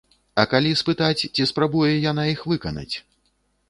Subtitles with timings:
[0.43, 2.93] А калі спытаць, ці спрабуе яна іх выканаць?